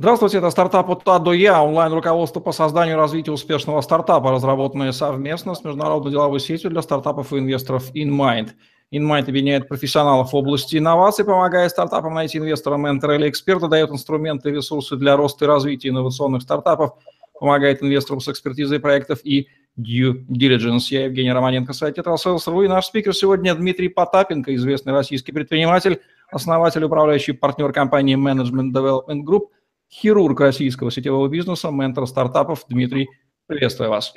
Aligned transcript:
Здравствуйте, 0.00 0.38
это 0.38 0.50
стартап 0.50 0.90
от 0.90 1.02
А 1.08 1.18
до 1.18 1.32
Я, 1.32 1.60
онлайн-руководство 1.60 2.38
по 2.38 2.52
созданию 2.52 2.94
и 2.94 2.98
развитию 2.98 3.34
успешного 3.34 3.80
стартапа, 3.80 4.30
разработанное 4.30 4.92
совместно 4.92 5.56
с 5.56 5.64
международной 5.64 6.12
деловой 6.12 6.38
сетью 6.38 6.70
для 6.70 6.82
стартапов 6.82 7.32
и 7.32 7.38
инвесторов 7.38 7.92
InMind. 7.92 8.50
InMind 8.94 9.28
объединяет 9.28 9.66
профессионалов 9.66 10.32
в 10.32 10.36
области 10.36 10.76
инноваций, 10.76 11.24
помогая 11.24 11.68
стартапам 11.68 12.14
найти 12.14 12.38
инвестора, 12.38 12.76
ментора 12.76 13.16
или 13.16 13.28
эксперта, 13.28 13.66
дает 13.66 13.90
инструменты 13.90 14.50
и 14.50 14.52
ресурсы 14.52 14.94
для 14.94 15.16
роста 15.16 15.46
и 15.46 15.48
развития 15.48 15.88
инновационных 15.88 16.42
стартапов, 16.42 16.92
помогает 17.40 17.82
инвесторам 17.82 18.20
с 18.20 18.28
экспертизой 18.28 18.78
проектов 18.78 19.18
и 19.24 19.48
due 19.76 20.24
diligence. 20.28 20.90
Я 20.90 21.06
Евгений 21.06 21.32
Романенко, 21.32 21.72
сайт 21.72 21.98
TetraSales.ru, 21.98 22.64
и 22.64 22.68
наш 22.68 22.86
спикер 22.86 23.16
сегодня 23.16 23.52
Дмитрий 23.52 23.88
Потапенко, 23.88 24.54
известный 24.54 24.92
российский 24.92 25.32
предприниматель, 25.32 26.00
основатель, 26.30 26.84
управляющий 26.84 27.32
партнер 27.32 27.72
компании 27.72 28.16
Management 28.16 28.70
Development 28.72 29.24
Group– 29.24 29.46
хирург 29.90 30.40
российского 30.40 30.90
сетевого 30.90 31.28
бизнеса, 31.28 31.70
ментор 31.70 32.06
стартапов. 32.06 32.64
Дмитрий, 32.68 33.08
приветствую 33.46 33.90
вас. 33.90 34.12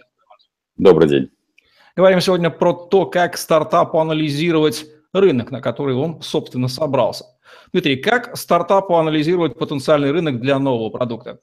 Добрый 0.78 1.10
день. 1.10 1.30
Говорим 1.96 2.22
сегодня 2.22 2.50
про 2.50 2.74
то, 2.74 3.06
как 3.06 3.38
стартапу 3.38 4.00
анализировать 4.00 4.86
рынок, 5.14 5.52
на 5.52 5.62
который 5.62 5.96
он, 5.96 6.22
собственно, 6.22 6.68
собрался. 6.68 7.26
Дмитрий, 7.74 7.98
как 7.98 8.38
стартапу 8.38 8.96
анализировать 8.96 9.58
потенциальный 9.58 10.12
рынок 10.12 10.40
для 10.40 10.58
нового 10.60 10.90
продукта? 10.90 11.40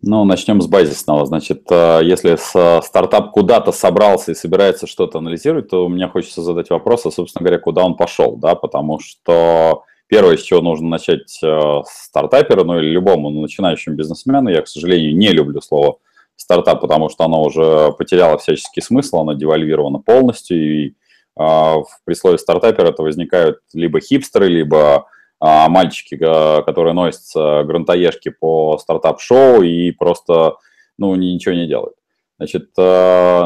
Ну, 0.00 0.24
начнем 0.24 0.60
с 0.60 0.68
базисного. 0.68 1.26
Значит, 1.26 1.66
э, 1.70 2.00
если 2.04 2.36
стартап 2.80 3.32
куда-то 3.32 3.72
собрался 3.72 4.32
и 4.32 4.34
собирается 4.34 4.86
что-то 4.86 5.18
анализировать, 5.18 5.68
то 5.68 5.88
мне 5.88 6.06
хочется 6.06 6.42
задать 6.42 6.70
вопрос, 6.70 7.06
а, 7.06 7.10
собственно 7.10 7.44
говоря, 7.44 7.60
куда 7.60 7.84
он 7.84 7.96
пошел, 7.96 8.36
да, 8.36 8.54
потому 8.54 9.00
что 9.00 9.82
Первое, 10.06 10.36
с 10.36 10.42
чего 10.42 10.60
нужно 10.60 10.88
начать 10.88 11.38
э, 11.42 11.80
стартаперу, 11.86 12.64
ну 12.64 12.78
или 12.78 12.90
любому 12.90 13.30
начинающему 13.30 13.96
бизнесмену, 13.96 14.50
я, 14.50 14.62
к 14.62 14.68
сожалению, 14.68 15.16
не 15.16 15.30
люблю 15.32 15.60
слово 15.60 15.98
стартап, 16.36 16.80
потому 16.80 17.08
что 17.08 17.24
оно 17.24 17.42
уже 17.42 17.92
потеряло 17.92 18.36
всяческий 18.36 18.82
смысл, 18.82 19.20
оно 19.20 19.32
девальвировано 19.32 20.00
полностью, 20.00 20.58
и 20.58 20.94
э, 21.40 21.74
при 22.04 22.14
слове 22.14 22.38
стартапер 22.38 22.84
это 22.84 23.02
возникают 23.02 23.60
либо 23.72 24.00
хипстеры, 24.00 24.48
либо 24.48 25.06
э, 25.40 25.68
мальчики, 25.68 26.16
которые 26.16 26.92
носятся 26.92 27.64
грантоежки 27.64 28.28
по 28.28 28.76
стартап-шоу 28.78 29.62
и 29.62 29.90
просто 29.90 30.56
ну, 30.98 31.14
ничего 31.14 31.54
не 31.54 31.66
делают. 31.66 31.94
Значит, 32.38 32.70
э, 32.76 33.42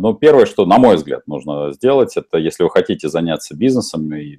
ну, 0.00 0.14
первое, 0.14 0.46
что, 0.46 0.66
на 0.66 0.78
мой 0.78 0.96
взгляд, 0.96 1.26
нужно 1.26 1.72
сделать, 1.72 2.16
это 2.16 2.36
если 2.36 2.64
вы 2.64 2.70
хотите 2.70 3.08
заняться 3.08 3.56
бизнесом 3.56 4.12
и 4.12 4.38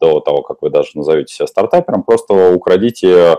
до 0.00 0.20
того, 0.20 0.42
как 0.42 0.62
вы 0.62 0.70
даже 0.70 0.90
назовете 0.94 1.34
себя 1.34 1.46
стартапером, 1.46 2.02
просто 2.02 2.52
украдите 2.52 3.08
э, 3.08 3.36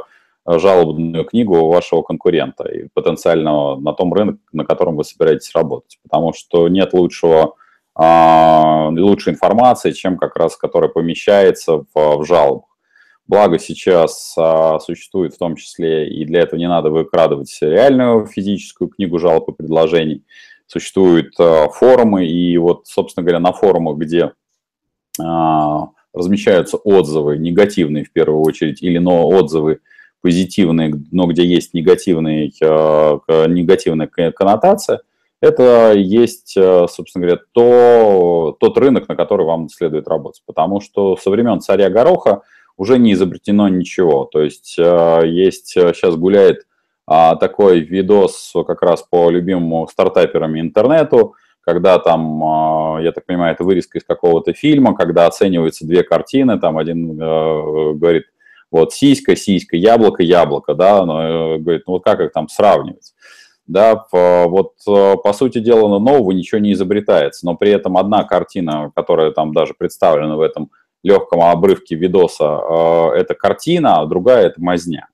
жалобную 0.47 1.25
книгу 1.25 1.67
вашего 1.67 2.01
конкурента 2.01 2.67
и 2.67 2.87
потенциального 2.93 3.79
на 3.79 3.93
том 3.93 4.13
рынке, 4.13 4.39
на 4.51 4.65
котором 4.65 4.95
вы 4.95 5.03
собираетесь 5.03 5.53
работать. 5.53 5.99
Потому 6.03 6.33
что 6.33 6.67
нет 6.67 6.93
лучшего, 6.93 7.55
а, 7.95 8.89
лучшей 8.89 9.33
информации, 9.33 9.91
чем 9.91 10.17
как 10.17 10.35
раз, 10.35 10.57
которая 10.57 10.89
помещается 10.89 11.85
в, 11.93 12.17
в 12.17 12.25
жалобах. 12.25 12.75
Благо 13.27 13.57
сейчас 13.57 14.35
а, 14.37 14.79
существует 14.79 15.33
в 15.33 15.39
том 15.39 15.55
числе, 15.55 16.07
и 16.07 16.25
для 16.25 16.41
этого 16.41 16.59
не 16.59 16.69
надо 16.69 16.91
выкрадывать 16.91 17.57
реальную 17.59 18.27
физическую 18.27 18.89
книгу 18.89 19.17
жалоб 19.17 19.49
и 19.49 19.53
предложений. 19.53 20.23
Существуют 20.67 21.33
а, 21.39 21.69
форумы, 21.69 22.27
и 22.27 22.55
вот, 22.59 22.85
собственно 22.85 23.23
говоря, 23.23 23.39
на 23.39 23.51
форумах, 23.51 23.97
где 23.97 24.33
а, 25.19 25.87
размещаются 26.15 26.77
отзывы 26.77 27.37
негативные 27.37 28.05
в 28.05 28.11
первую 28.11 28.41
очередь, 28.41 28.81
или 28.81 28.97
но 28.97 29.27
отзывы 29.27 29.79
позитивные, 30.21 30.93
но 31.11 31.27
где 31.27 31.45
есть 31.45 31.73
негативные, 31.73 32.49
э, 32.49 33.19
негативная 33.47 34.07
коннотация, 34.07 35.01
это 35.41 35.93
есть, 35.93 36.55
э, 36.57 36.87
собственно 36.89 37.25
говоря, 37.25 37.41
то, 37.51 38.57
тот 38.59 38.77
рынок, 38.77 39.07
на 39.07 39.15
который 39.15 39.45
вам 39.45 39.69
следует 39.69 40.07
работать. 40.07 40.41
Потому 40.47 40.81
что 40.81 41.17
со 41.17 41.29
времен 41.29 41.61
царя 41.61 41.89
Гороха 41.89 42.41
уже 42.77 42.97
не 42.97 43.13
изобретено 43.13 43.67
ничего. 43.67 44.25
То 44.25 44.41
есть 44.41 44.75
э, 44.79 45.21
есть 45.25 45.67
сейчас 45.67 46.15
гуляет 46.15 46.65
а, 47.07 47.35
такой 47.35 47.81
видос 47.81 48.53
как 48.65 48.81
раз 48.81 49.03
по 49.03 49.29
любимому 49.29 49.87
стартаперам 49.87 50.59
интернету, 50.59 51.35
когда 51.65 51.97
там, 51.97 52.43
а, 52.43 52.99
я 53.01 53.11
так 53.11 53.25
понимаю, 53.25 53.53
это 53.53 53.63
вырезка 53.63 53.97
из 53.97 54.03
какого-то 54.03 54.53
фильма, 54.53 54.95
когда 54.95 55.25
оцениваются 55.25 55.85
две 55.85 56.03
картины, 56.03 56.59
там 56.59 56.77
один 56.77 57.19
э, 57.19 57.93
говорит, 57.93 58.25
вот 58.69 58.93
сиська, 58.93 59.35
сиська, 59.35 59.75
яблоко, 59.75 60.21
яблоко, 60.21 60.75
да, 60.75 61.03
но, 61.05 61.55
э, 61.55 61.57
говорит, 61.57 61.83
ну 61.87 61.93
вот 61.93 62.03
как 62.03 62.19
их 62.19 62.31
там 62.31 62.47
сравнивать? 62.49 63.13
Да, 63.65 64.05
вот 64.11 64.73
э, 64.87 65.15
по 65.23 65.33
сути 65.33 65.57
дела 65.57 65.97
нового 65.97 66.31
ничего 66.31 66.59
не 66.59 66.73
изобретается, 66.73 67.47
но 67.47 67.55
при 67.55 67.71
этом 67.71 67.97
одна 67.97 68.23
картина, 68.23 68.91
которая 68.95 69.31
там 69.31 69.51
даже 69.51 69.73
представлена 69.73 70.35
в 70.35 70.41
этом 70.41 70.69
легком 71.01 71.41
обрывке 71.41 71.95
видоса, 71.95 73.11
это 73.15 73.33
картина, 73.35 74.01
а 74.01 74.05
другая 74.05 74.47
это 74.47 74.61
мазня. 74.61 75.07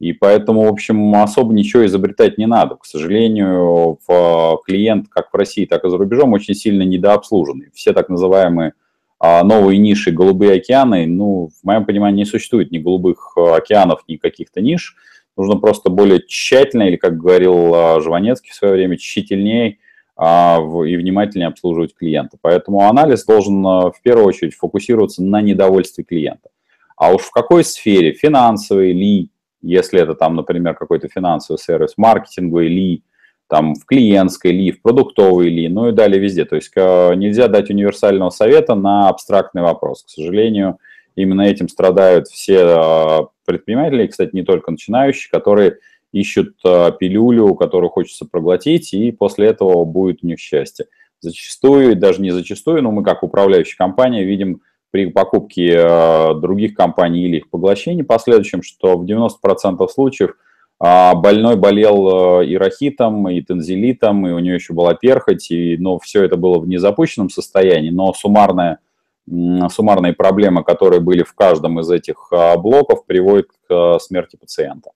И 0.00 0.14
поэтому, 0.14 0.64
в 0.64 0.68
общем, 0.68 1.14
особо 1.14 1.52
ничего 1.52 1.84
изобретать 1.84 2.38
не 2.38 2.46
надо. 2.46 2.76
К 2.76 2.86
сожалению, 2.86 3.98
в 4.08 4.60
клиент 4.66 5.08
как 5.10 5.30
в 5.30 5.36
России, 5.36 5.66
так 5.66 5.84
и 5.84 5.90
за 5.90 5.98
рубежом 5.98 6.32
очень 6.32 6.54
сильно 6.54 6.82
недообслуженный. 6.82 7.68
Все 7.74 7.92
так 7.92 8.08
называемые 8.08 8.72
а, 9.18 9.44
новые 9.44 9.76
ниши, 9.76 10.10
голубые 10.10 10.54
океаны, 10.54 11.06
ну, 11.06 11.48
в 11.48 11.66
моем 11.66 11.84
понимании, 11.84 12.20
не 12.20 12.24
существует 12.24 12.70
ни 12.72 12.78
голубых 12.78 13.34
а, 13.36 13.56
океанов, 13.56 14.02
ни 14.08 14.16
каких-то 14.16 14.62
ниш. 14.62 14.96
Нужно 15.36 15.56
просто 15.56 15.90
более 15.90 16.22
тщательно, 16.26 16.84
или, 16.84 16.96
как 16.96 17.18
говорил 17.18 17.74
а, 17.74 18.00
Жванецкий 18.00 18.52
в 18.52 18.54
свое 18.54 18.72
время, 18.72 18.96
тщательнее 18.96 19.78
и 20.18 20.96
внимательнее 20.96 21.48
обслуживать 21.48 21.94
клиента. 21.94 22.36
Поэтому 22.42 22.86
анализ 22.86 23.24
должен 23.24 23.62
в 23.62 23.94
первую 24.02 24.26
очередь 24.26 24.54
фокусироваться 24.54 25.22
на 25.22 25.40
недовольстве 25.40 26.04
клиента. 26.04 26.50
А 26.94 27.14
уж 27.14 27.22
в 27.22 27.30
какой 27.30 27.64
сфере, 27.64 28.12
финансовой 28.12 28.92
ли, 28.92 29.30
если 29.62 30.00
это 30.00 30.14
там, 30.14 30.36
например, 30.36 30.74
какой-то 30.74 31.08
финансовый 31.08 31.58
сервис, 31.58 31.94
маркетинговый 31.96 32.68
ли, 32.68 33.02
там 33.48 33.74
в 33.74 33.84
клиентской 33.84 34.52
ли, 34.52 34.72
в 34.72 34.80
продуктовой 34.80 35.48
ли, 35.48 35.68
ну 35.68 35.88
и 35.88 35.92
далее 35.92 36.20
везде. 36.20 36.44
То 36.44 36.56
есть 36.56 36.74
нельзя 36.74 37.48
дать 37.48 37.68
универсального 37.68 38.30
совета 38.30 38.74
на 38.74 39.08
абстрактный 39.08 39.62
вопрос. 39.62 40.04
К 40.04 40.08
сожалению, 40.08 40.78
именно 41.16 41.42
этим 41.42 41.68
страдают 41.68 42.28
все 42.28 42.60
а, 42.62 43.28
предприниматели, 43.44 44.06
кстати, 44.06 44.30
не 44.32 44.44
только 44.44 44.70
начинающие, 44.70 45.30
которые 45.30 45.78
ищут 46.12 46.56
а, 46.64 46.92
пилюлю, 46.92 47.54
которую 47.54 47.90
хочется 47.90 48.24
проглотить, 48.24 48.94
и 48.94 49.10
после 49.10 49.48
этого 49.48 49.84
будет 49.84 50.22
у 50.22 50.26
них 50.28 50.38
счастье. 50.38 50.86
Зачастую, 51.20 51.96
даже 51.96 52.22
не 52.22 52.30
зачастую, 52.30 52.82
но 52.82 52.92
мы 52.92 53.02
как 53.02 53.22
управляющая 53.22 53.76
компания 53.76 54.24
видим 54.24 54.62
при 54.90 55.06
покупке 55.06 55.74
э, 55.76 56.34
других 56.34 56.74
компаний 56.74 57.24
или 57.24 57.38
их 57.38 57.50
поглощении 57.50 58.02
последующем, 58.02 58.62
что 58.62 58.96
в 58.96 59.04
90% 59.04 59.86
случаев 59.88 60.36
э, 60.82 61.14
больной 61.14 61.56
болел 61.56 62.40
э, 62.40 62.46
и 62.46 62.56
рахитом, 62.56 63.28
и 63.28 63.40
тензилитом, 63.40 64.26
и 64.26 64.32
у 64.32 64.38
него 64.38 64.54
еще 64.54 64.72
была 64.74 64.94
перхоть, 64.94 65.50
и, 65.50 65.76
но 65.78 65.98
все 65.98 66.24
это 66.24 66.36
было 66.36 66.58
в 66.58 66.68
незапущенном 66.68 67.30
состоянии, 67.30 67.90
но 67.90 68.12
суммарная, 68.12 68.78
суммарные 69.26 70.12
проблемы, 70.12 70.64
которые 70.64 71.00
были 71.00 71.22
в 71.22 71.34
каждом 71.34 71.78
из 71.80 71.90
этих 71.90 72.32
блоков, 72.58 73.06
приводят 73.06 73.46
к 73.68 73.98
смерти 74.00 74.36
пациента. 74.36 74.90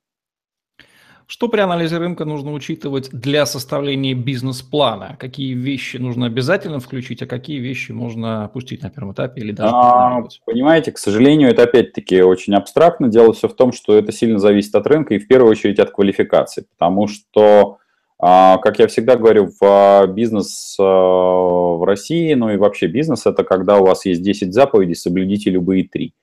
Что 1.26 1.48
при 1.48 1.60
анализе 1.60 1.98
рынка 1.98 2.24
нужно 2.24 2.52
учитывать 2.52 3.10
для 3.10 3.46
составления 3.46 4.14
бизнес-плана? 4.14 5.16
Какие 5.18 5.54
вещи 5.54 5.96
нужно 5.96 6.26
обязательно 6.26 6.80
включить, 6.80 7.22
а 7.22 7.26
какие 7.26 7.58
вещи 7.58 7.92
можно 7.92 8.44
опустить 8.44 8.82
на 8.82 8.90
первом 8.90 9.12
этапе 9.12 9.40
или 9.40 9.52
даже 9.52 9.70
а, 9.74 10.22
Понимаете, 10.44 10.92
к 10.92 10.98
сожалению, 10.98 11.50
это 11.50 11.62
опять-таки 11.62 12.22
очень 12.22 12.54
абстрактно. 12.54 13.08
Дело 13.08 13.32
все 13.32 13.48
в 13.48 13.54
том, 13.54 13.72
что 13.72 13.96
это 13.96 14.12
сильно 14.12 14.38
зависит 14.38 14.74
от 14.74 14.86
рынка 14.86 15.14
и 15.14 15.18
в 15.18 15.26
первую 15.26 15.50
очередь 15.50 15.78
от 15.78 15.90
квалификации, 15.90 16.66
потому 16.76 17.08
что 17.08 17.78
а, 18.18 18.58
как 18.58 18.78
я 18.78 18.86
всегда 18.86 19.16
говорю, 19.16 19.48
в 19.48 19.62
а, 19.62 20.06
бизнес 20.06 20.76
а, 20.80 20.84
в 20.84 21.84
России, 21.84 22.32
ну 22.34 22.50
и 22.50 22.56
вообще 22.56 22.86
бизнес, 22.86 23.26
это 23.26 23.44
когда 23.44 23.78
у 23.78 23.86
вас 23.86 24.06
есть 24.06 24.22
10 24.22 24.52
заповедей, 24.52 24.94
соблюдите 24.94 25.50
любые 25.50 25.88
три. 25.88 26.14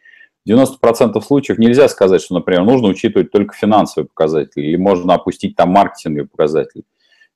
90% 0.47 1.21
случаев 1.21 1.59
нельзя 1.59 1.87
сказать, 1.87 2.21
что, 2.21 2.35
например, 2.35 2.63
нужно 2.63 2.89
учитывать 2.89 3.31
только 3.31 3.55
финансовые 3.55 4.07
показатели 4.07 4.63
или 4.63 4.75
можно 4.75 5.13
опустить 5.13 5.55
там 5.55 5.69
маркетинговые 5.69 6.27
показатели. 6.27 6.83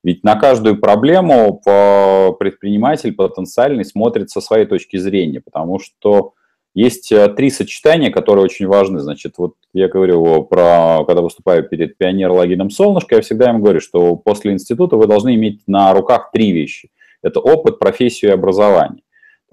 Ведь 0.04 0.24
на 0.24 0.36
каждую 0.36 0.80
проблему 0.80 1.62
предприниматель 2.40 3.14
потенциальный 3.14 3.86
смотрит 3.86 4.30
со 4.30 4.40
своей 4.42 4.66
точки 4.66 4.98
зрения, 4.98 5.42
потому 5.42 5.80
что 5.80 6.34
есть 6.76 7.12
э, 7.12 7.30
три 7.30 7.50
сочетания, 7.50 8.12
которые 8.12 8.44
очень 8.44 8.68
важны. 8.68 9.00
Значит, 9.00 9.36
вот 9.38 9.56
я 9.74 9.88
говорю 9.88 10.44
про, 10.44 11.06
когда 11.08 11.22
выступаю 11.22 11.64
перед 11.64 11.98
пионер-лагерем 11.98 12.70
«Солнышко», 12.70 13.16
я 13.16 13.22
всегда 13.22 13.50
им 13.50 13.62
говорю, 13.62 13.80
что 13.80 14.18
после 14.18 14.52
института 14.52 14.98
вы 14.98 15.08
должны 15.08 15.36
иметь 15.36 15.62
на 15.68 15.94
руках 15.94 16.32
три 16.34 16.52
вещи. 16.52 16.92
Это 17.24 17.40
опыт, 17.40 17.80
профессию 17.80 18.32
и 18.32 18.34
образование. 18.34 19.02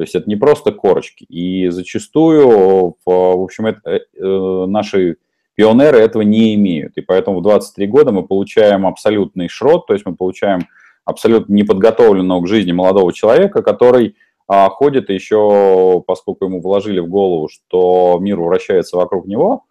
То 0.03 0.05
есть 0.05 0.17
это 0.17 0.29
не 0.29 0.35
просто 0.35 0.73
корочки. 0.73 1.23
И 1.29 1.69
зачастую, 1.69 2.97
в 3.07 3.45
общем, 3.45 3.67
это, 3.67 3.89
э, 3.89 4.67
наши 4.67 5.19
пионеры 5.55 5.99
этого 5.99 6.23
не 6.23 6.57
имеют. 6.57 6.97
И 6.97 7.03
поэтому 7.03 7.39
в 7.39 7.43
23 7.43 7.87
года 7.87 8.11
мы 8.11 8.27
получаем 8.27 8.85
абсолютный 8.85 9.47
шрот, 9.47 9.87
то 9.87 9.93
есть 9.93 10.05
мы 10.05 10.17
получаем 10.17 10.63
абсолютно 11.05 11.55
неподготовленного 11.55 12.43
к 12.43 12.49
жизни 12.49 12.73
молодого 12.73 13.13
человека, 13.13 13.63
который 13.63 14.17
а, 14.49 14.69
ходит 14.71 15.09
еще, 15.09 16.03
поскольку 16.05 16.47
ему 16.47 16.61
вложили 16.61 16.99
в 16.99 17.07
голову, 17.07 17.49
что 17.49 18.19
мир 18.21 18.41
вращается 18.41 18.97
вокруг 18.97 19.27
него, 19.27 19.67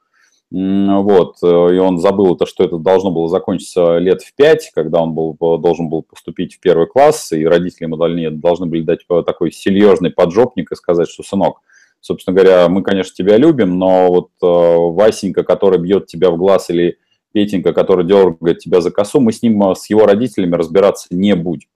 вот, 0.52 1.38
э, 1.42 1.48
и 1.48 1.78
он 1.80 1.98
забыл 1.98 2.36
это, 2.36 2.46
что 2.46 2.66
это 2.66 2.78
должно 2.78 3.10
было 3.10 3.30
закончиться 3.30 3.98
лет 4.00 4.22
в 4.22 4.36
пять, 4.36 4.70
когда 4.76 5.02
он 5.02 5.14
был, 5.14 5.38
должен 5.40 5.88
был 5.88 6.04
поступить 6.04 6.56
в 6.56 6.60
первый 6.60 6.88
класс, 6.88 7.32
и 7.32 7.46
родители 7.46 7.86
ему 7.86 7.96
должны 7.96 8.66
были 8.66 8.82
дать 8.82 9.00
такой 9.08 9.54
серьезный 9.54 10.10
поджопник 10.12 10.72
и 10.72 10.76
сказать, 10.76 11.10
что, 11.10 11.24
сынок, 11.24 11.62
собственно 12.02 12.36
говоря, 12.36 12.68
мы, 12.68 12.84
конечно, 12.84 13.16
тебя 13.16 13.38
любим, 13.38 13.80
но 13.80 14.10
вот 14.10 14.30
э, 14.44 14.46
Васенька, 14.46 15.44
который 15.44 15.80
бьет 15.80 16.08
тебя 16.08 16.32
в 16.32 16.38
глаз, 16.38 16.70
или 16.70 16.98
Петенька, 17.32 17.72
который 17.72 18.06
дергает 18.06 18.60
тебя 18.60 18.82
за 18.82 18.92
косу, 18.92 19.22
мы 19.22 19.32
с 19.32 19.42
ним, 19.42 19.64
э, 19.72 19.76
с 19.76 19.90
его 19.90 20.06
родителями 20.06 20.56
разбираться 20.56 21.08
не 21.12 21.34
будем. 21.34 21.70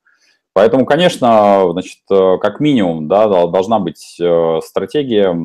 Поэтому, 0.56 0.86
конечно, 0.86 1.68
значит, 1.74 2.00
э, 2.10 2.38
как 2.40 2.62
минимум, 2.62 3.10
да, 3.10 3.28
должна 3.28 3.78
быть 3.78 4.16
э, 4.22 4.60
стратегия 4.64 5.36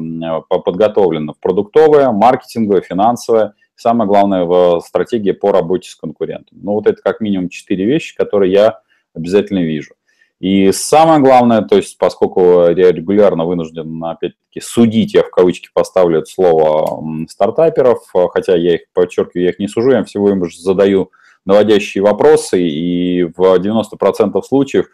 подготовлена 0.49 1.33
в 1.33 1.39
продуктовая, 1.41 2.12
маркетинговая, 2.12 2.81
финансовая, 2.81 3.55
самое 3.75 4.07
главное, 4.07 4.45
в 4.45 4.81
стратегии 4.87 5.33
по 5.33 5.51
работе 5.51 5.91
с 5.91 5.97
конкурентом. 5.97 6.59
Ну, 6.62 6.75
вот 6.75 6.87
это 6.87 7.03
как 7.03 7.21
минимум 7.21 7.49
четыре 7.49 7.87
вещи, 7.87 8.17
которые 8.17 8.53
я 8.53 8.83
обязательно 9.12 9.59
вижу. 9.59 9.95
И 10.39 10.71
самое 10.71 11.19
главное, 11.21 11.62
то 11.62 11.75
есть 11.75 11.99
поскольку 11.99 12.69
я 12.69 12.93
регулярно 12.93 13.47
вынужден, 13.47 14.05
опять-таки, 14.05 14.61
судить, 14.61 15.15
я 15.15 15.25
в 15.25 15.31
кавычки 15.31 15.71
поставлю 15.75 16.21
это 16.21 16.31
слово, 16.31 17.27
стартаперов, 17.29 17.99
хотя 18.33 18.55
я 18.55 18.77
их, 18.77 18.83
подчеркиваю, 18.95 19.43
я 19.43 19.51
их 19.51 19.59
не 19.59 19.67
сужу, 19.67 19.91
я 19.91 20.05
всего 20.05 20.31
им 20.31 20.49
задаю 20.49 21.11
наводящие 21.45 22.03
вопросы, 22.03 22.63
и 22.63 23.25
в 23.25 23.41
90% 23.41 24.41
случаев 24.43 24.87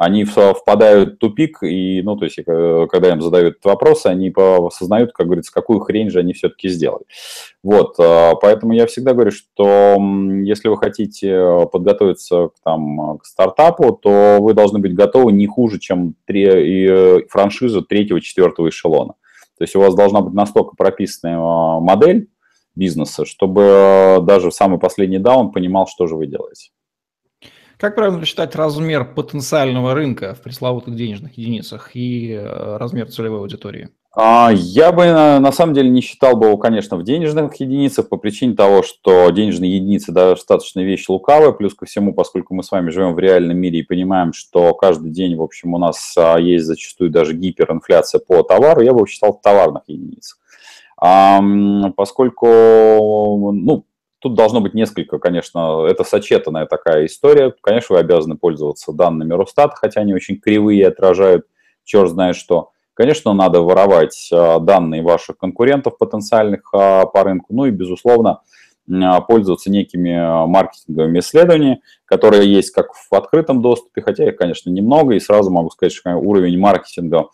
они 0.00 0.24
впадают 0.24 1.16
в 1.16 1.16
тупик, 1.18 1.62
и, 1.62 2.00
ну, 2.02 2.16
то 2.16 2.24
есть, 2.24 2.38
э, 2.38 2.86
когда 2.90 3.10
им 3.12 3.20
задают 3.20 3.56
этот 3.56 3.66
вопрос, 3.66 4.06
они 4.06 4.32
осознают, 4.34 5.12
как 5.12 5.26
говорится, 5.26 5.52
какую 5.52 5.80
хрень 5.80 6.08
же 6.08 6.20
они 6.20 6.32
все-таки 6.32 6.70
сделали. 6.70 7.04
Вот, 7.62 7.96
э, 7.98 8.32
поэтому 8.40 8.72
я 8.72 8.86
всегда 8.86 9.12
говорю, 9.12 9.30
что 9.30 9.98
если 10.42 10.68
вы 10.68 10.78
хотите 10.78 11.66
подготовиться 11.70 12.48
к, 12.48 12.52
там, 12.64 13.18
к 13.18 13.26
стартапу, 13.26 13.92
то 13.92 14.38
вы 14.40 14.54
должны 14.54 14.78
быть 14.78 14.94
готовы 14.94 15.32
не 15.32 15.46
хуже, 15.46 15.78
чем 15.78 16.14
три, 16.24 16.46
э, 16.46 17.20
франшизу 17.28 17.82
третьего-четвертого 17.82 18.70
эшелона. 18.70 19.16
То 19.58 19.64
есть 19.64 19.76
у 19.76 19.80
вас 19.80 19.94
должна 19.94 20.22
быть 20.22 20.32
настолько 20.32 20.76
прописанная 20.76 21.36
модель 21.36 22.30
бизнеса, 22.80 23.24
чтобы 23.24 24.18
даже 24.22 24.50
в 24.50 24.54
самый 24.54 24.80
последний 24.80 25.18
даун 25.18 25.52
понимал, 25.52 25.86
что 25.86 26.06
же 26.06 26.16
вы 26.16 26.26
делаете. 26.26 26.70
Как 27.76 27.94
правильно 27.94 28.18
посчитать 28.18 28.54
размер 28.56 29.14
потенциального 29.14 29.94
рынка 29.94 30.34
в 30.34 30.42
пресловутых 30.42 30.96
денежных 30.96 31.38
единицах 31.38 31.94
и 31.94 32.32
э, 32.32 32.76
размер 32.76 33.10
целевой 33.10 33.40
аудитории? 33.40 33.88
А, 34.12 34.50
я 34.52 34.90
бы 34.90 35.04
на 35.06 35.52
самом 35.52 35.72
деле 35.72 35.88
не 35.88 36.00
считал 36.00 36.36
бы 36.36 36.46
его, 36.46 36.58
конечно, 36.58 36.96
в 36.96 37.04
денежных 37.04 37.54
единицах 37.60 38.08
по 38.08 38.16
причине 38.16 38.54
того, 38.54 38.82
что 38.82 39.30
денежные 39.30 39.76
единицы 39.76 40.10
достаточно 40.10 40.80
вещь 40.80 41.08
лукавая, 41.08 41.52
плюс 41.52 41.74
ко 41.74 41.86
всему, 41.86 42.12
поскольку 42.12 42.54
мы 42.54 42.64
с 42.64 42.72
вами 42.72 42.90
живем 42.90 43.14
в 43.14 43.18
реальном 43.20 43.56
мире 43.56 43.78
и 43.78 43.84
понимаем, 43.84 44.32
что 44.32 44.74
каждый 44.74 45.10
день, 45.10 45.36
в 45.36 45.42
общем, 45.42 45.74
у 45.74 45.78
нас 45.78 46.16
есть 46.38 46.64
зачастую 46.66 47.10
даже 47.10 47.34
гиперинфляция 47.34 48.20
по 48.20 48.42
товару, 48.42 48.82
я 48.82 48.92
бы 48.92 49.06
считал 49.06 49.32
в 49.32 49.40
товарных 49.40 49.84
единицах. 49.86 50.39
Поскольку, 51.00 52.46
ну, 53.52 53.84
Тут 54.20 54.34
должно 54.34 54.60
быть 54.60 54.74
несколько, 54.74 55.18
конечно, 55.18 55.86
это 55.86 56.04
сочетанная 56.04 56.66
такая 56.66 57.06
история. 57.06 57.54
Конечно, 57.62 57.94
вы 57.94 58.00
обязаны 58.00 58.36
пользоваться 58.36 58.92
данными 58.92 59.32
Росстата, 59.32 59.74
хотя 59.76 60.02
они 60.02 60.12
очень 60.12 60.38
кривые 60.38 60.86
отражают 60.86 61.46
черт 61.84 62.10
знает 62.10 62.36
что. 62.36 62.70
Конечно, 62.94 63.32
надо 63.32 63.60
воровать 63.60 64.28
а, 64.32 64.58
данные 64.58 65.02
ваших 65.02 65.38
конкурентов 65.38 65.96
потенциальных 65.96 66.68
а, 66.74 67.06
по 67.06 67.24
рынку, 67.24 67.46
ну 67.54 67.64
и, 67.64 67.70
безусловно, 67.70 68.42
а, 68.90 69.20
пользоваться 69.22 69.70
некими 69.70 70.46
маркетинговыми 70.46 71.20
исследованиями, 71.20 71.80
которые 72.04 72.52
есть 72.52 72.72
как 72.72 72.92
в 72.92 73.14
открытом 73.14 73.62
доступе, 73.62 74.02
хотя 74.02 74.28
их, 74.28 74.36
конечно, 74.36 74.68
немного, 74.68 75.14
и 75.14 75.20
сразу 75.20 75.50
могу 75.50 75.70
сказать, 75.70 75.92
что 75.92 76.10
уровень 76.10 76.58
маркетинга 76.58 77.28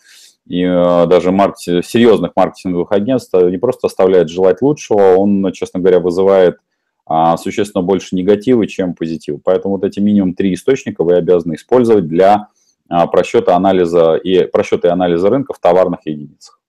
и 0.46 0.64
даже 0.64 1.32
маркетинг, 1.32 1.84
серьезных 1.84 2.32
маркетинговых 2.36 2.92
агентств 2.92 3.34
не 3.34 3.58
просто 3.58 3.88
оставляет 3.88 4.28
желать 4.28 4.62
лучшего, 4.62 5.16
он, 5.16 5.52
честно 5.52 5.80
говоря, 5.80 6.00
вызывает 6.00 6.58
а, 7.04 7.36
существенно 7.36 7.82
больше 7.82 8.16
негатива, 8.16 8.66
чем 8.66 8.94
позитива. 8.94 9.40
Поэтому 9.42 9.74
вот 9.74 9.84
эти 9.84 10.00
минимум 10.00 10.34
три 10.34 10.54
источника 10.54 11.04
вы 11.04 11.14
обязаны 11.14 11.54
использовать 11.54 12.08
для 12.08 12.48
а, 12.88 13.06
просчета 13.06 13.54
анализа 13.54 14.16
и 14.16 14.44
просчета 14.44 14.88
и 14.88 14.90
анализа 14.90 15.30
рынка 15.30 15.52
в 15.52 15.58
товарных 15.58 16.00
единицах. 16.04 16.60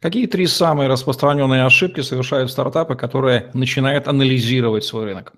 Какие 0.00 0.26
три 0.26 0.46
самые 0.46 0.88
распространенные 0.88 1.64
ошибки 1.64 2.00
совершают 2.00 2.50
стартапы, 2.50 2.94
которые 2.94 3.50
начинают 3.52 4.08
анализировать 4.08 4.84
свой 4.84 5.04
рынок? 5.04 5.34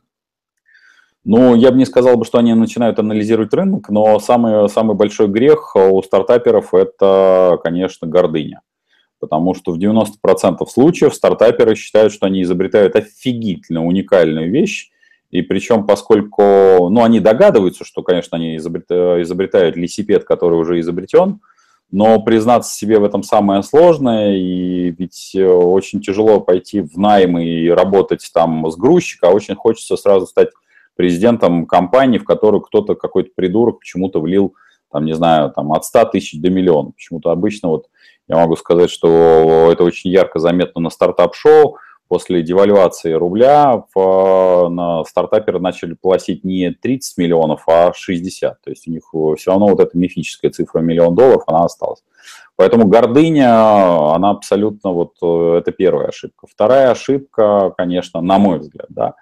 Ну, 1.24 1.54
я 1.54 1.70
бы 1.70 1.78
не 1.78 1.84
сказал, 1.84 2.16
бы, 2.16 2.24
что 2.24 2.38
они 2.38 2.52
начинают 2.54 2.98
анализировать 2.98 3.54
рынок, 3.54 3.88
но 3.90 4.18
самый, 4.18 4.68
самый 4.68 4.96
большой 4.96 5.28
грех 5.28 5.76
у 5.76 6.02
стартаперов– 6.02 6.74
это, 6.74 7.58
конечно, 7.62 8.08
гордыня. 8.08 8.62
Потому 9.20 9.54
что 9.54 9.72
в 9.72 9.78
90% 9.78 10.66
случаев 10.66 11.14
стартаперы 11.14 11.76
считают, 11.76 12.12
что 12.12 12.26
они 12.26 12.42
изобретают 12.42 12.96
офигительно 12.96 13.86
уникальную 13.86 14.50
вещь, 14.50 14.90
и 15.30 15.42
причем, 15.42 15.86
поскольку, 15.86 16.42
ну, 16.90 17.04
они 17.04 17.20
догадываются, 17.20 17.84
что, 17.84 18.02
конечно, 18.02 18.36
они 18.36 18.56
изобретают, 18.56 19.24
изобретают 19.24 19.76
лисипед, 19.76 20.24
который 20.24 20.58
уже 20.58 20.80
изобретен, 20.80 21.40
но 21.92 22.20
признаться 22.20 22.74
себе 22.74 22.98
в 22.98 23.04
этом 23.04 23.22
самое 23.22 23.62
сложное, 23.62 24.34
и 24.34 24.90
ведь 24.90 25.32
э, 25.34 25.46
очень 25.46 26.00
тяжело 26.00 26.40
пойти 26.40 26.80
в 26.80 26.98
найм 26.98 27.38
и 27.38 27.68
работать 27.68 28.28
там 28.34 28.68
с 28.70 28.76
грузчика, 28.76 29.28
а 29.28 29.32
очень 29.32 29.54
хочется 29.54 29.96
сразу 29.96 30.26
стать 30.26 30.48
президентом 30.96 31.66
компании, 31.66 32.18
в 32.18 32.24
которую 32.24 32.60
кто-то, 32.60 32.94
какой-то 32.94 33.30
придурок 33.34 33.80
почему-то 33.80 34.20
влил, 34.20 34.54
там, 34.90 35.04
не 35.04 35.14
знаю, 35.14 35.50
там, 35.50 35.72
от 35.72 35.84
100 35.84 36.04
тысяч 36.06 36.40
до 36.40 36.50
миллиона. 36.50 36.90
Почему-то 36.92 37.30
обычно 37.30 37.68
вот 37.68 37.86
я 38.28 38.36
могу 38.36 38.56
сказать, 38.56 38.90
что 38.90 39.70
это 39.72 39.84
очень 39.84 40.10
ярко 40.10 40.38
заметно 40.38 40.80
на 40.80 40.90
стартап-шоу. 40.90 41.76
После 42.12 42.42
девальвации 42.42 43.14
рубля 43.14 43.84
в, 43.94 44.68
на 44.68 45.02
стартаперы 45.04 45.60
начали 45.60 45.94
платить 45.94 46.44
не 46.44 46.70
30 46.70 47.16
миллионов, 47.16 47.62
а 47.66 47.94
60. 47.94 48.60
То 48.60 48.68
есть 48.68 48.86
у 48.86 48.90
них 48.90 49.04
все 49.38 49.50
равно 49.50 49.68
вот 49.68 49.80
эта 49.80 49.96
мифическая 49.96 50.50
цифра 50.50 50.80
миллион 50.80 51.14
долларов, 51.14 51.44
она 51.46 51.64
осталась. 51.64 52.04
Поэтому 52.56 52.86
гордыня, 52.86 54.14
она 54.14 54.28
абсолютно 54.28 54.92
вот, 54.92 55.14
это 55.22 55.72
первая 55.72 56.08
ошибка. 56.08 56.46
Вторая 56.46 56.90
ошибка, 56.90 57.72
конечно, 57.78 58.20
на 58.20 58.38
мой 58.38 58.58
взгляд, 58.58 58.88
да, 58.90 59.14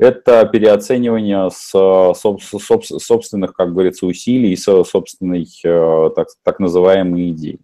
это 0.00 0.44
переоценивание 0.44 1.48
с, 1.48 2.12
собственных, 2.12 3.54
как 3.54 3.72
говорится, 3.72 4.04
усилий 4.04 4.52
и 4.52 4.56
собственной 4.56 5.46
э, 5.64 6.10
так, 6.16 6.26
так 6.42 6.58
называемой 6.58 7.30
идеи. 7.30 7.60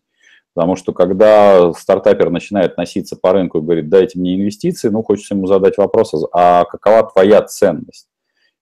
Потому 0.58 0.74
что 0.74 0.92
когда 0.92 1.72
стартапер 1.72 2.30
начинает 2.30 2.76
носиться 2.76 3.14
по 3.14 3.32
рынку 3.32 3.58
и 3.58 3.60
говорит, 3.60 3.88
дайте 3.88 4.18
мне 4.18 4.34
инвестиции, 4.34 4.88
ну, 4.88 5.04
хочется 5.04 5.36
ему 5.36 5.46
задать 5.46 5.78
вопрос, 5.78 6.12
а 6.32 6.64
какова 6.64 7.08
твоя 7.08 7.42
ценность? 7.42 8.08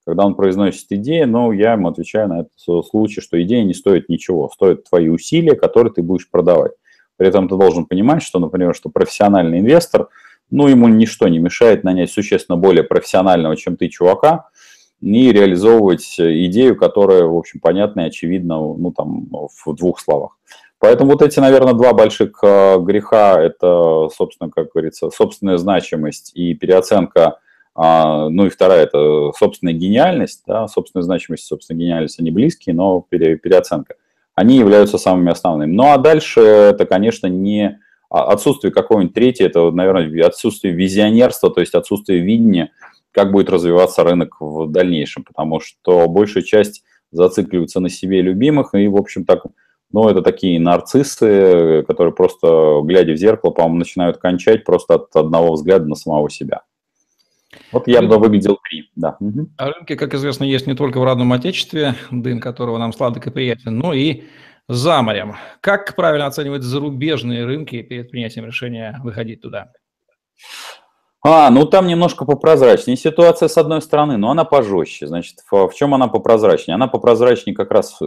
Когда 0.06 0.26
он 0.26 0.34
произносит 0.34 0.84
идею, 0.90 1.26
ну, 1.26 1.52
я 1.52 1.72
ему 1.72 1.88
отвечаю 1.88 2.28
на 2.28 2.40
этот 2.40 2.86
случай, 2.86 3.22
что 3.22 3.42
идея 3.42 3.64
не 3.64 3.72
стоит 3.72 4.10
ничего, 4.10 4.50
стоит 4.52 4.84
твои 4.84 5.08
усилия, 5.08 5.56
которые 5.56 5.90
ты 5.90 6.02
будешь 6.02 6.30
продавать. 6.30 6.72
При 7.16 7.28
этом 7.28 7.48
ты 7.48 7.56
должен 7.56 7.86
понимать, 7.86 8.22
что, 8.22 8.40
например, 8.40 8.74
что 8.74 8.90
профессиональный 8.90 9.60
инвестор, 9.60 10.08
ну, 10.50 10.68
ему 10.68 10.88
ничто 10.88 11.28
не 11.28 11.38
мешает 11.38 11.82
нанять 11.82 12.10
существенно 12.10 12.58
более 12.58 12.84
профессионального, 12.84 13.56
чем 13.56 13.78
ты, 13.78 13.88
чувака, 13.88 14.50
и 15.00 15.32
реализовывать 15.32 16.16
идею, 16.18 16.76
которая, 16.76 17.24
в 17.24 17.34
общем, 17.34 17.58
понятна 17.58 18.02
и 18.02 18.08
очевидна, 18.08 18.56
ну, 18.56 18.92
там, 18.94 19.30
в 19.30 19.74
двух 19.74 19.98
словах. 19.98 20.32
Поэтому 20.78 21.12
вот 21.12 21.22
эти, 21.22 21.40
наверное, 21.40 21.72
два 21.72 21.92
больших 21.94 22.38
э, 22.42 22.78
греха– 22.80 23.40
это, 23.42 24.08
собственно, 24.14 24.50
как 24.50 24.72
говорится, 24.72 25.10
собственная 25.10 25.56
значимость 25.56 26.32
и 26.34 26.54
переоценка, 26.54 27.38
а, 27.74 28.28
ну 28.28 28.46
и 28.46 28.50
вторая– 28.50 28.82
это 28.84 29.32
собственная 29.38 29.74
гениальность, 29.74 30.42
да, 30.46 30.66
собственная 30.66 31.02
значимость 31.02 31.44
и 31.44 31.46
собственная 31.46 31.80
гениальность, 31.80 32.18
они 32.20 32.30
близкие, 32.30 32.74
но 32.74 33.04
переоценка. 33.08 33.96
Они 34.34 34.56
являются 34.56 34.98
самыми 34.98 35.30
основными. 35.30 35.72
Ну 35.72 35.90
а 35.90 35.98
дальше 35.98 36.40
это, 36.40 36.84
конечно, 36.84 37.26
не 37.26 37.78
отсутствие 38.08 38.72
какого-нибудь 38.72 39.14
третьего, 39.14 39.48
это, 39.48 39.70
наверное, 39.70 40.26
отсутствие 40.26 40.74
визионерства, 40.74 41.50
то 41.50 41.60
есть 41.60 41.74
отсутствие 41.74 42.20
видения, 42.20 42.70
как 43.12 43.32
будет 43.32 43.50
развиваться 43.50 44.04
рынок 44.04 44.36
в 44.40 44.70
дальнейшем, 44.70 45.24
потому 45.24 45.60
что 45.60 46.06
большая 46.08 46.42
часть 46.42 46.82
зацикливается 47.10 47.80
на 47.80 47.88
себе 47.88 48.20
любимых 48.22 48.74
и, 48.74 48.88
в 48.88 48.96
общем, 48.96 49.24
так 49.24 49.44
ну, 49.96 50.10
это 50.10 50.20
такие 50.20 50.60
нарциссы, 50.60 51.82
которые 51.88 52.12
просто, 52.12 52.82
глядя 52.84 53.14
в 53.14 53.16
зеркало, 53.16 53.50
по-моему, 53.50 53.78
начинают 53.78 54.18
кончать 54.18 54.62
просто 54.62 54.96
от 54.96 55.16
одного 55.16 55.54
взгляда 55.54 55.86
на 55.86 55.94
самого 55.94 56.28
себя. 56.28 56.64
Вот 57.72 57.88
я 57.88 58.02
бы 58.02 58.18
выглядел 58.18 58.58
три, 58.68 58.90
да. 58.94 59.16
Угу. 59.20 59.52
А 59.56 59.70
рынки, 59.70 59.94
как 59.96 60.12
известно, 60.12 60.44
есть 60.44 60.66
не 60.66 60.74
только 60.74 61.00
в 61.00 61.04
родном 61.04 61.32
отечестве, 61.32 61.94
дым 62.10 62.40
которого 62.40 62.76
нам 62.76 62.92
сладок 62.92 63.26
и 63.26 63.30
приятен, 63.30 63.78
но 63.78 63.94
и 63.94 64.24
за 64.68 65.00
морем. 65.00 65.36
Как 65.62 65.96
правильно 65.96 66.26
оценивать 66.26 66.62
зарубежные 66.62 67.46
рынки 67.46 67.80
перед 67.80 68.10
принятием 68.10 68.44
решения 68.44 69.00
выходить 69.02 69.40
туда? 69.40 69.72
А, 71.28 71.50
ну 71.50 71.66
там 71.66 71.88
немножко 71.88 72.24
попрозрачнее 72.24 72.96
ситуация 72.96 73.48
с 73.48 73.58
одной 73.58 73.82
стороны, 73.82 74.16
но 74.16 74.30
она 74.30 74.44
пожестче. 74.44 75.08
Значит, 75.08 75.38
в, 75.50 75.72
чем 75.74 75.92
она 75.92 76.06
попрозрачнее? 76.06 76.76
Она 76.76 76.86
попрозрачнее 76.86 77.52
как 77.52 77.72
раз 77.72 77.98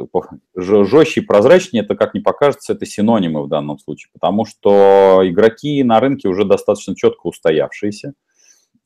жестче 0.55 1.19
и 1.19 1.25
прозрачнее, 1.25 1.83
это 1.83 1.95
как 1.95 2.13
не 2.13 2.21
покажется, 2.21 2.71
это 2.71 2.85
синонимы 2.85 3.43
в 3.43 3.49
данном 3.49 3.77
случае, 3.77 4.09
потому 4.13 4.45
что 4.45 5.19
игроки 5.25 5.83
на 5.83 5.99
рынке 5.99 6.29
уже 6.29 6.45
достаточно 6.45 6.95
четко 6.95 7.27
устоявшиеся, 7.27 8.13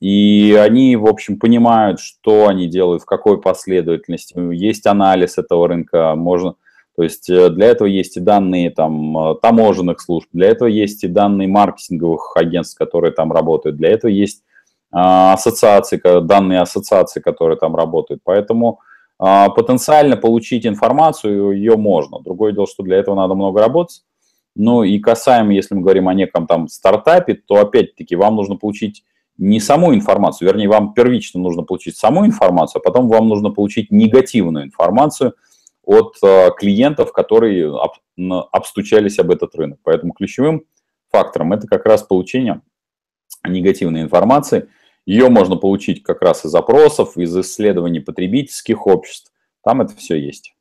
и 0.00 0.58
они, 0.60 0.96
в 0.96 1.06
общем, 1.06 1.38
понимают, 1.38 2.00
что 2.00 2.48
они 2.48 2.66
делают, 2.66 3.02
в 3.02 3.06
какой 3.06 3.40
последовательности. 3.40 4.34
Есть 4.52 4.84
анализ 4.86 5.38
этого 5.38 5.68
рынка, 5.68 6.16
можно, 6.16 6.56
то 6.96 7.02
есть 7.02 7.28
э, 7.28 7.50
для 7.50 7.66
этого 7.66 7.88
есть 7.88 8.16
и 8.16 8.20
данные 8.20 8.70
там, 8.70 9.18
э, 9.18 9.34
таможенных 9.42 10.00
служб, 10.00 10.28
для 10.32 10.48
этого 10.48 10.68
есть 10.68 11.02
и 11.02 11.08
данные 11.08 11.48
маркетинговых 11.48 12.36
агентств, 12.36 12.78
которые 12.78 13.12
там 13.12 13.32
работают, 13.32 13.76
для 13.76 13.90
этого 13.90 14.10
есть 14.10 14.42
а, 14.96 15.32
ассоциации, 15.32 16.00
данные 16.20 16.60
ассоциации, 16.60 17.18
которые 17.18 17.58
там 17.58 17.74
работают. 17.74 18.20
Поэтому 18.22 18.78
а, 19.18 19.48
потенциально 19.48 20.16
получить 20.16 20.66
информацию 20.66 21.50
ее 21.50 21.76
можно. 21.76 22.20
Другое 22.20 22.52
дело, 22.52 22.68
что 22.68 22.84
для 22.84 22.98
этого 22.98 23.16
надо 23.16 23.34
много 23.34 23.60
работать. 23.60 24.04
Ну 24.54 24.84
и 24.84 25.00
касаемо, 25.00 25.52
если 25.52 25.74
мы 25.74 25.80
говорим 25.80 26.06
о 26.06 26.14
неком 26.14 26.46
там 26.46 26.68
стартапе, 26.68 27.34
то 27.34 27.56
опять-таки 27.56 28.14
вам 28.14 28.36
нужно 28.36 28.54
получить 28.54 29.02
не 29.36 29.58
саму 29.58 29.92
информацию, 29.92 30.46
вернее, 30.46 30.68
вам 30.68 30.94
первично 30.94 31.40
нужно 31.40 31.64
получить 31.64 31.96
саму 31.96 32.24
информацию, 32.24 32.80
а 32.80 32.84
потом 32.84 33.08
вам 33.08 33.26
нужно 33.26 33.50
получить 33.50 33.90
негативную 33.90 34.66
информацию– 34.66 35.32
от 35.86 36.16
э, 36.22 36.50
клиентов, 36.56 37.12
которые 37.12 37.72
обстучались 38.52 39.18
об 39.18 39.30
этот 39.30 39.54
рынок. 39.54 39.80
Поэтому 39.82 40.12
ключевым 40.12 40.64
фактором 41.10 41.52
это 41.52 41.66
как 41.66 41.86
раз 41.86 42.02
получение 42.02 42.60
негативной 43.46 44.02
информации. 44.02 44.68
Ее 45.06 45.28
можно 45.28 45.56
получить 45.56 46.02
как 46.02 46.22
раз 46.22 46.44
из 46.44 46.50
запросов, 46.50 47.16
из 47.16 47.36
исследований 47.36 48.00
потребительских 48.00 48.86
обществ. 48.86 49.32
Там 49.62 49.82
это 49.82 49.94
все 49.96 50.16
есть. 50.16 50.54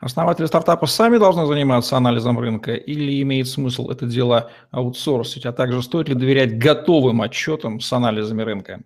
Основатели 0.00 0.46
стартапа 0.46 0.86
сами 0.86 1.18
должны 1.18 1.46
заниматься 1.46 1.96
анализом 1.96 2.38
рынка 2.38 2.74
или 2.74 3.20
имеет 3.22 3.48
смысл 3.48 3.90
это 3.90 4.06
дело 4.06 4.50
аутсорсить, 4.70 5.44
а 5.44 5.52
также 5.52 5.82
стоит 5.82 6.08
ли 6.08 6.14
доверять 6.14 6.58
готовым 6.58 7.20
отчетам 7.20 7.80
с 7.80 7.92
анализами 7.92 8.42
рынка? 8.42 8.80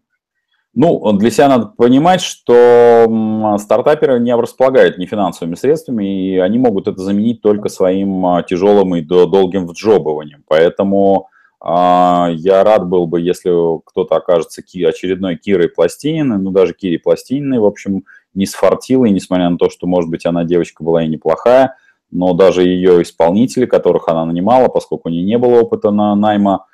Ну, 0.74 1.12
для 1.12 1.30
себя 1.30 1.48
надо 1.48 1.66
понимать, 1.66 2.22
что 2.22 3.56
стартаперы 3.58 4.18
не 4.20 4.34
располагают 4.34 4.96
ни 4.96 5.04
финансовыми 5.04 5.54
средствами, 5.54 6.30
и 6.30 6.38
они 6.38 6.58
могут 6.58 6.88
это 6.88 7.02
заменить 7.02 7.42
только 7.42 7.68
своим 7.68 8.24
а, 8.24 8.42
тяжелым 8.42 8.96
и 8.96 9.02
долгим 9.02 9.66
вджобыванием. 9.66 10.42
Поэтому 10.48 11.28
а, 11.60 12.30
я 12.32 12.64
рад 12.64 12.88
был 12.88 13.06
бы, 13.06 13.20
если 13.20 13.50
кто-то 13.84 14.16
окажется 14.16 14.62
очередной 14.62 15.36
Кирой 15.36 15.68
Пластининой, 15.68 16.38
ну, 16.38 16.50
даже 16.50 16.72
Кире 16.72 16.98
Пластининой, 16.98 17.58
в 17.58 17.66
общем, 17.66 18.04
не 18.32 18.46
с 18.46 18.54
фартилой, 18.54 19.10
несмотря 19.10 19.50
на 19.50 19.58
то, 19.58 19.68
что, 19.68 19.86
может 19.86 20.10
быть, 20.10 20.24
она 20.24 20.44
девочка 20.44 20.82
была 20.82 21.04
и 21.04 21.08
неплохая, 21.08 21.76
но 22.10 22.32
даже 22.32 22.62
ее 22.62 23.02
исполнители, 23.02 23.66
которых 23.66 24.08
она 24.08 24.24
нанимала, 24.24 24.68
поскольку 24.68 25.08
у 25.08 25.12
нее 25.12 25.22
не 25.22 25.36
было 25.36 25.60
опыта 25.60 25.90
на 25.90 26.14
найма, 26.16 26.66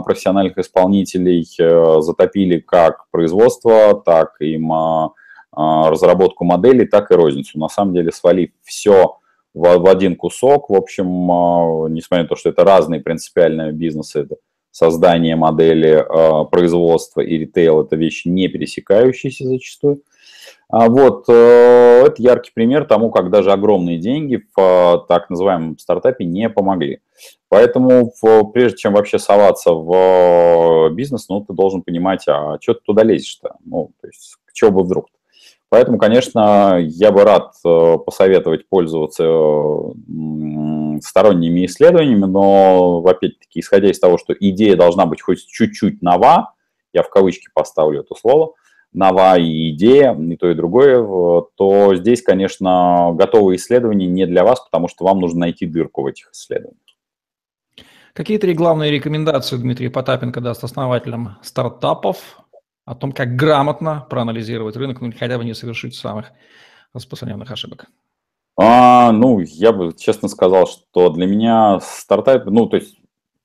профессиональных 0.00 0.56
исполнителей 0.56 1.46
э, 1.58 2.00
затопили 2.00 2.58
как 2.58 3.10
производство, 3.10 4.02
так 4.02 4.40
и 4.40 4.58
а, 5.56 5.90
разработку 5.90 6.44
моделей, 6.44 6.86
так 6.86 7.10
и 7.10 7.14
розницу. 7.14 7.58
На 7.58 7.68
самом 7.68 7.92
деле 7.92 8.10
свалив 8.10 8.50
все 8.62 9.18
в 9.52 9.88
один 9.88 10.16
кусок, 10.16 10.70
в 10.70 10.74
общем, 10.74 11.30
а, 11.30 11.88
несмотря 11.88 12.22
на 12.22 12.28
то, 12.28 12.36
что 12.36 12.48
это 12.48 12.64
разные 12.64 13.00
принципиальные 13.00 13.72
бизнесы, 13.72 14.20
это 14.20 14.36
создание 14.70 15.36
модели 15.36 16.04
производства 16.50 17.20
и 17.20 17.38
ритейл, 17.38 17.82
это 17.82 17.94
вещи 17.94 18.26
не 18.26 18.48
пересекающиеся 18.48 19.44
зачастую. 19.44 20.00
Вот, 20.70 21.24
э, 21.28 22.04
это 22.06 22.22
яркий 22.22 22.50
пример 22.54 22.86
тому, 22.86 23.10
как 23.10 23.30
даже 23.30 23.52
огромные 23.52 23.98
деньги 23.98 24.42
в 24.56 25.04
так 25.08 25.30
называемом 25.30 25.78
стартапе 25.78 26.24
не 26.24 26.48
помогли. 26.48 27.00
Поэтому 27.48 28.12
прежде 28.52 28.78
чем 28.78 28.94
вообще 28.94 29.18
соваться 29.18 29.72
в 29.72 30.90
бизнес, 30.90 31.28
ну, 31.28 31.44
ты 31.44 31.52
должен 31.52 31.82
понимать, 31.82 32.24
а 32.26 32.56
что 32.60 32.74
ты 32.74 32.80
туда 32.84 33.02
лезешь-то? 33.04 33.56
Ну, 33.64 33.92
то 34.00 34.08
есть, 34.08 34.36
к 34.46 34.52
чему 34.52 34.72
бы 34.72 34.82
вдруг? 34.82 35.06
Поэтому, 35.68 35.98
конечно, 35.98 36.78
я 36.80 37.10
бы 37.10 37.24
рад 37.24 37.52
э, 37.64 37.96
посоветовать 38.04 38.68
пользоваться 38.68 39.24
сторонними 41.02 41.66
исследованиями, 41.66 42.26
но, 42.26 43.02
опять-таки, 43.04 43.60
исходя 43.60 43.90
из 43.90 43.98
того, 43.98 44.16
что 44.18 44.34
идея 44.38 44.76
должна 44.76 45.06
быть 45.06 45.20
хоть 45.20 45.44
чуть-чуть 45.46 46.00
нова, 46.00 46.54
я 46.92 47.02
в 47.02 47.10
кавычки 47.10 47.48
поставлю 47.52 48.02
это 48.02 48.14
слово, 48.14 48.54
нова 48.94 49.38
и 49.38 49.70
идея, 49.70 50.14
и 50.14 50.36
то, 50.36 50.50
и 50.50 50.54
другое, 50.54 50.96
то 51.56 51.94
здесь, 51.94 52.22
конечно, 52.22 53.12
готовые 53.14 53.56
исследования 53.56 54.06
не 54.06 54.26
для 54.26 54.44
вас, 54.44 54.60
потому 54.60 54.88
что 54.88 55.04
вам 55.04 55.20
нужно 55.20 55.40
найти 55.40 55.66
дырку 55.66 56.02
в 56.02 56.06
этих 56.06 56.30
исследованиях. 56.30 56.78
Какие 58.14 58.38
три 58.38 58.54
главные 58.54 58.92
рекомендации 58.92 59.56
Дмитрий 59.56 59.88
Потапенко 59.88 60.40
даст 60.40 60.62
основателям 60.62 61.36
стартапов 61.42 62.38
о 62.84 62.94
том, 62.94 63.10
как 63.10 63.34
грамотно 63.34 64.06
проанализировать 64.08 64.76
рынок, 64.76 65.00
ну 65.00 65.08
или 65.08 65.16
хотя 65.16 65.36
бы 65.36 65.44
не 65.44 65.54
совершить 65.54 65.96
самых 65.96 66.26
распространенных 66.92 67.50
ошибок? 67.50 67.86
А, 68.56 69.10
ну, 69.10 69.40
я 69.40 69.72
бы 69.72 69.92
честно 69.98 70.28
сказал, 70.28 70.68
что 70.68 71.10
для 71.10 71.26
меня 71.26 71.80
стартап, 71.80 72.44
ну, 72.46 72.66
то 72.66 72.76
есть 72.76 72.96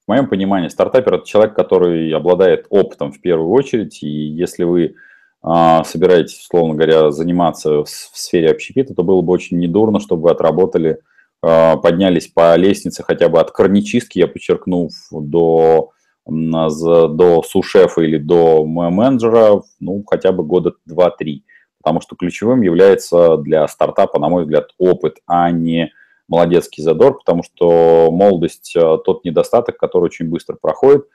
в 0.06 0.08
моем 0.08 0.28
понимании 0.28 0.68
стартапер– 0.68 1.14
это 1.16 1.26
человек, 1.26 1.56
который 1.56 2.12
обладает 2.14 2.68
опытом 2.70 3.12
в 3.12 3.22
первую 3.22 3.50
очередь, 3.50 4.04
и 4.04 4.08
если 4.08 4.66
вы 4.66 4.96
собираетесь, 5.42 6.40
условно 6.40 6.76
говоря, 6.76 7.12
заниматься 7.12 7.84
в, 7.84 7.86
в 7.86 8.18
сфере 8.18 8.52
общепита, 8.52 8.94
то 8.94 9.04
было 9.04 9.22
бы 9.22 9.32
очень 9.32 9.58
недурно, 9.60 10.00
чтобы 10.00 10.24
вы 10.24 10.32
отработали 10.32 11.00
а, 11.42 11.78
поднялись 11.78 12.28
по 12.28 12.56
лестнице 12.56 13.04
хотя 13.04 13.30
бы 13.30 13.40
от 13.40 13.52
корничистки, 13.52 14.20
я 14.20 14.28
подчеркну, 14.28 14.90
до, 15.12 15.92
до 16.26 17.44
сушефа 17.44 18.02
или 18.02 18.18
до 18.18 18.66
менеджера, 18.66 19.62
ну, 19.80 20.04
хотя 20.06 20.32
бы 20.32 20.44
года 20.44 20.74
2-3. 20.90 21.42
Потому 21.82 22.02
что 22.02 22.18
ключевым 22.18 22.62
является 22.62 23.38
для 23.38 23.66
стартапа, 23.68 24.20
на 24.20 24.28
мой 24.28 24.44
взгляд, 24.44 24.72
опыт, 24.78 25.20
а 25.26 25.50
не 25.52 25.94
молодецкий 26.28 26.84
задор, 26.84 27.18
потому 27.18 27.42
что 27.44 28.10
молодость 28.12 28.76
а,– 28.76 28.98
тот 29.06 29.24
недостаток, 29.24 29.78
который 29.78 30.06
очень 30.06 30.30
быстро 30.30 30.58
проходит, 30.62 31.06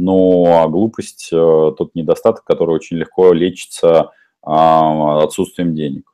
но 0.00 0.62
а 0.62 0.68
глупость 0.68 1.30
а,– 1.32 1.72
тот 1.78 1.94
недостаток, 1.94 2.44
который 2.44 2.74
очень 2.74 2.96
легко 2.96 3.32
лечится 3.32 4.10
отсутствием 4.42 5.74
денег. 5.74 6.10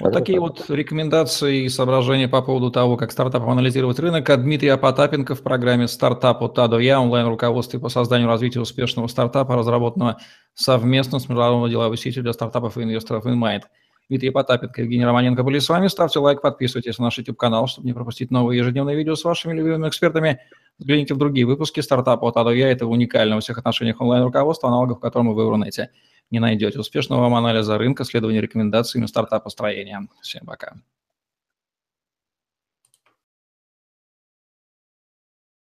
Вот 0.00 0.12
такие 0.14 0.40
вот 0.40 0.64
рекомендации 0.68 1.64
и 1.64 1.68
соображения 1.68 2.26
по 2.26 2.40
поводу 2.42 2.70
того, 2.70 2.96
как 2.96 3.12
стартапам 3.12 3.50
анализировать 3.50 3.98
рынок 3.98 4.28
от 4.30 4.42
Дмитрия 4.42 4.76
Потапенко 4.78 5.34
в 5.34 5.42
программе 5.42 5.86
«Стартап 5.86 6.42
от 6.42 6.58
А 6.58 6.68
до 6.68 6.78
Я» 6.78 7.00
онлайн-руководстве 7.00 7.78
по 7.78 7.90
созданию 7.90 8.26
и 8.26 8.30
развитию 8.30 8.62
успешного 8.62 9.08
стартапа, 9.08 9.54
разработанного 9.54 10.18
совместно 10.54 11.18
с 11.18 11.28
международной 11.28 11.70
деловой 11.70 11.98
сетью 11.98 12.22
для 12.22 12.32
стартапов 12.32 12.78
и 12.78 12.82
инвесторов 12.82 13.26
InMind. 13.26 13.62
Дмитрий 14.10 14.30
Потапенко, 14.30 14.82
Евгений 14.82 15.04
Романенко 15.04 15.44
были 15.44 15.60
с 15.60 15.68
вами. 15.68 15.86
Ставьте 15.86 16.18
лайк, 16.18 16.42
подписывайтесь 16.42 16.98
на 16.98 17.04
наш 17.04 17.18
YouTube-канал, 17.18 17.68
чтобы 17.68 17.86
не 17.86 17.92
пропустить 17.92 18.32
новые 18.32 18.58
ежедневные 18.58 18.96
видео 18.96 19.14
с 19.14 19.22
вашими 19.22 19.52
любимыми 19.52 19.88
экспертами. 19.88 20.40
Взгляните 20.80 21.14
в 21.14 21.18
другие 21.18 21.46
выпуски 21.46 21.78
стартапа 21.78 22.28
от 22.28 22.36
А 22.36 22.42
до 22.42 22.50
Я. 22.50 22.72
Это 22.72 22.88
уникальное 22.88 23.36
во 23.36 23.40
всех 23.40 23.58
отношениях 23.58 24.00
онлайн-руководство, 24.00 24.68
аналогов 24.68 24.98
которому 24.98 25.32
вы 25.34 25.46
в 25.46 25.50
Рунете 25.50 25.90
не 26.32 26.40
найдете. 26.40 26.80
Успешного 26.80 27.20
вам 27.20 27.36
анализа 27.36 27.78
рынка, 27.78 28.02
следования 28.02 28.40
рекомендациями 28.40 29.06
стартапа 29.06 29.48
строения. 29.48 30.08
Всем 30.22 30.44
пока. 30.44 30.74